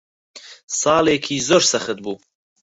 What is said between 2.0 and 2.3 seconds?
بوو.